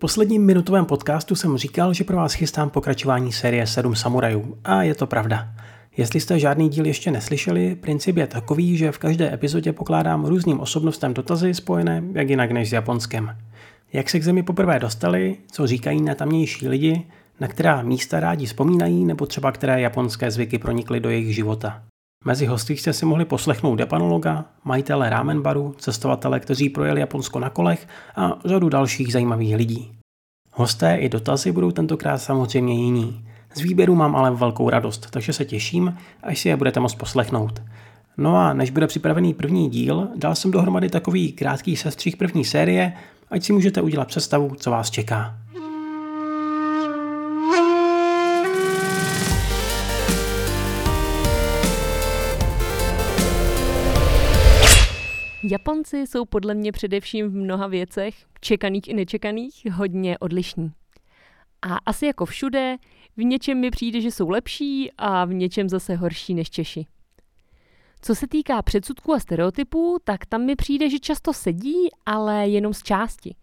[0.00, 4.94] posledním minutovém podcastu jsem říkal, že pro vás chystám pokračování série 7 samurajů a je
[4.94, 5.48] to pravda.
[5.96, 10.60] Jestli jste žádný díl ještě neslyšeli, princip je takový, že v každé epizodě pokládám různým
[10.60, 13.36] osobnostem dotazy spojené jak jinak než s Japonskem.
[13.92, 17.06] Jak se k zemi poprvé dostali, co říkají na tamnější lidi,
[17.40, 21.82] na která místa rádi vzpomínají nebo třeba které japonské zvyky pronikly do jejich života.
[22.24, 27.50] Mezi hosty jste si mohli poslechnout japanologa, majitele ramen baru, cestovatele, kteří projeli Japonsko na
[27.50, 29.92] kolech a řadu dalších zajímavých lidí.
[30.52, 33.24] Hosté i dotazy budou tentokrát samozřejmě jiní.
[33.54, 37.62] Z výběru mám ale velkou radost, takže se těším, až si je budete moct poslechnout.
[38.16, 42.92] No a než bude připravený první díl, dal jsem dohromady takový krátký sestřih první série,
[43.30, 45.38] ať si můžete udělat představu, co vás čeká.
[55.42, 60.72] Japonci jsou podle mě především v mnoha věcech, čekaných i nečekaných, hodně odlišní.
[61.62, 62.76] A asi jako všude,
[63.16, 66.86] v něčem mi přijde, že jsou lepší a v něčem zase horší než Češi.
[68.02, 72.74] Co se týká předsudků a stereotypů, tak tam mi přijde, že často sedí, ale jenom
[72.74, 73.34] z části.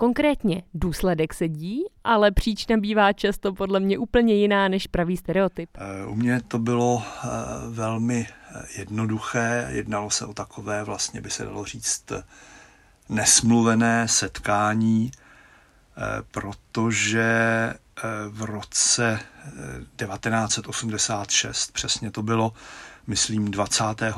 [0.00, 5.70] Konkrétně důsledek sedí, ale příčina bývá často podle mě úplně jiná než pravý stereotyp.
[5.74, 7.28] Eh, u mě to bylo eh,
[7.68, 9.68] velmi eh, jednoduché.
[9.70, 12.12] Jednalo se o takové, vlastně by se dalo říct,
[13.08, 15.10] nesmluvené setkání,
[16.30, 17.28] protože
[18.28, 19.20] v roce
[19.96, 22.52] 1986, přesně to bylo,
[23.06, 24.14] myslím, 25.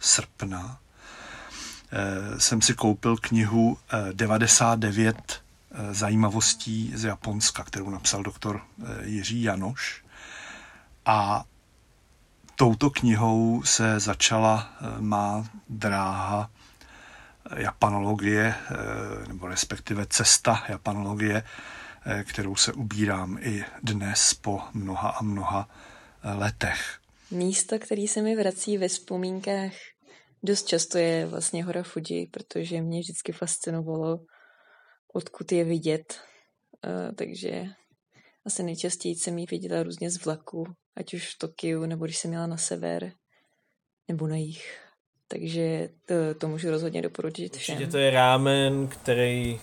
[0.00, 0.78] srpna,
[2.38, 3.78] jsem si koupil knihu
[4.12, 5.32] 99 eh,
[5.70, 8.62] eh, zajímavostí z Japonska, kterou napsal doktor
[9.02, 10.04] Jiří Janoš.
[11.06, 11.44] A
[12.56, 14.70] touto knihou se začala
[15.00, 16.50] má dráha
[17.56, 18.54] japanologie,
[19.28, 21.42] nebo respektive cesta japanologie,
[22.24, 25.68] kterou se ubírám i dnes po mnoha a mnoha
[26.24, 26.98] letech.
[27.30, 29.72] Místo, který se mi vrací ve vzpomínkách
[30.46, 34.18] dost často je vlastně hora Fuji, protože mě vždycky fascinovalo,
[35.14, 36.20] odkud je vidět.
[36.86, 37.64] Uh, takže
[38.46, 40.64] asi nejčastěji jsem ji viděla různě z vlaku,
[40.96, 43.12] ať už v Tokiu, nebo když jsem měla na sever,
[44.08, 44.80] nebo na jich.
[45.28, 47.74] Takže to, to můžu rozhodně doporučit všem.
[47.74, 49.60] Určitě to je rámen, který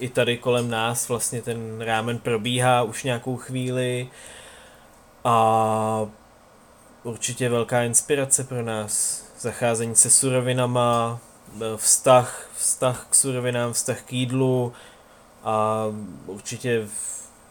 [0.00, 4.10] i tady kolem nás vlastně ten rámen probíhá už nějakou chvíli
[5.24, 6.12] a
[7.06, 11.20] určitě velká inspirace pro nás zacházení se surovinama,
[11.54, 14.72] e, vztah, vztah k surovinám, vztah k jídlu
[15.44, 15.84] a
[16.26, 16.88] určitě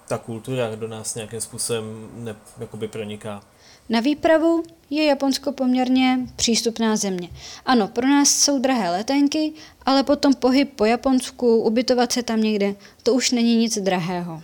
[0.07, 3.43] ta kultura do nás nějakým způsobem ne, jakoby proniká.
[3.89, 7.29] Na výpravu je Japonsko poměrně přístupná země.
[7.65, 9.53] Ano, pro nás jsou drahé letenky,
[9.85, 14.41] ale potom pohyb po Japonsku, ubytovat se tam někde, to už není nic drahého.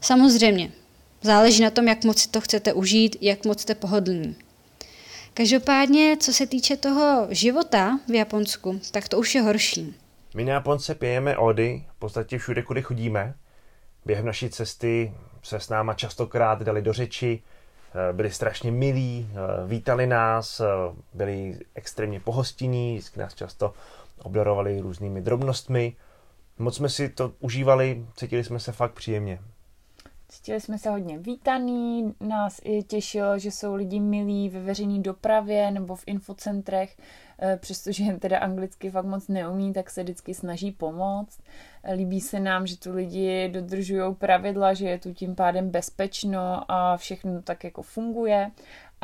[0.00, 0.72] Samozřejmě,
[1.24, 4.36] záleží na tom, jak moc si to chcete užít, jak moc jste pohodlní.
[5.34, 9.94] Každopádně, co se týče toho života v Japonsku, tak to už je horší.
[10.34, 13.34] My na Japonce pijeme ody v podstatě všude, kudy chodíme.
[14.04, 15.12] Během naší cesty
[15.42, 19.36] se s náma častokrát dali do řeči, eh, byli strašně milí, eh,
[19.68, 20.64] vítali nás, eh,
[21.12, 23.74] byli extrémně pohostinní, vždycky nás často
[24.22, 25.96] obdarovali různými drobnostmi.
[26.58, 29.38] Moc jsme si to užívali, cítili jsme se fakt příjemně.
[30.28, 35.70] Cítili jsme se hodně vítaný, nás i těšilo, že jsou lidi milí ve veřejné dopravě
[35.70, 36.96] nebo v infocentrech,
[37.38, 41.40] eh, přestože teda anglicky fakt moc neumí, tak se vždycky snaží pomoct.
[41.94, 46.96] Líbí se nám, že tu lidi dodržují pravidla, že je tu tím pádem bezpečno a
[46.96, 48.50] všechno tak jako funguje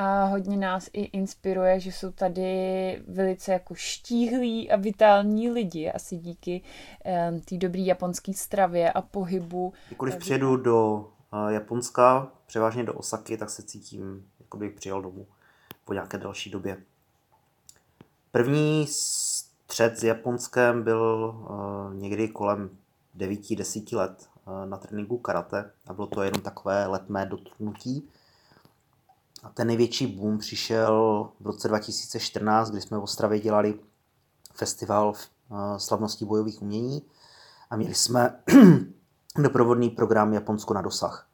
[0.01, 6.17] a hodně nás i inspiruje, že jsou tady velice jako štíhlí a vitální lidi, asi
[6.17, 6.63] díky
[7.31, 9.73] um, té dobré japonské stravě a pohybu.
[10.03, 11.09] Když přijedu do
[11.49, 15.27] Japonska, převážně do Osaky, tak se cítím, jako bych přijel domů
[15.85, 16.77] po nějaké další době.
[18.33, 22.71] První střed s Japonskem byl uh, někdy kolem
[23.17, 28.09] 9-10 let uh, na tréninku karate a bylo to jenom takové letmé dotknutí.
[29.44, 33.80] A ten největší boom přišel v roce 2014, kdy jsme v Ostravě dělali
[34.54, 35.14] festival
[35.50, 37.02] uh, slavností bojových umění
[37.70, 38.40] a měli jsme
[39.38, 41.28] doprovodný program Japonsko na dosah.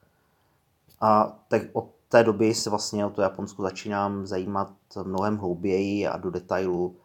[1.01, 4.71] A tak od té doby se vlastně o to Japonsko začínám zajímat
[5.03, 6.95] mnohem hlouběji a do detailu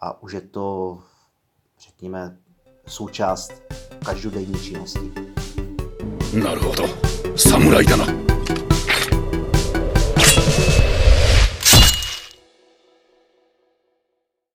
[0.00, 0.98] a už je to,
[1.80, 2.36] řekněme,
[2.86, 3.52] součást
[4.04, 5.30] každodenní činnosti.
[6.32, 6.84] なるほど。
[7.36, 8.23] 侍だな。